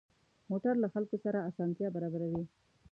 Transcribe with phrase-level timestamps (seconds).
[0.49, 2.43] موټر له خلکو سره اسانتیا برابروي.